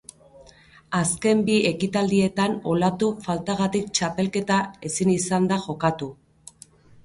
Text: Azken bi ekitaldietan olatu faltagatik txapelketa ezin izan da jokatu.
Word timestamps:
Azken 0.99 1.43
bi 1.49 1.57
ekitaldietan 1.71 2.57
olatu 2.73 3.11
faltagatik 3.27 3.95
txapelketa 4.01 4.61
ezin 4.93 5.15
izan 5.21 5.49
da 5.55 5.63
jokatu. 5.71 6.13